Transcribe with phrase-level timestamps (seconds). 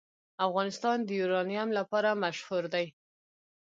[0.47, 2.85] افغانستان د یورانیم لپاره مشهور دی.